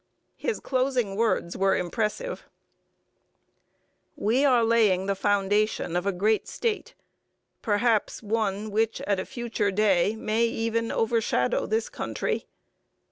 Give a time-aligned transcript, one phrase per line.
[0.35, 2.45] His closing words were impressive:
[4.15, 6.95] We are laying the foundation of a great State
[7.61, 12.47] perhaps one which at a future day may even overshadow this country.